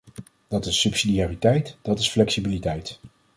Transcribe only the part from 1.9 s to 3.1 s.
is flexibiliteit.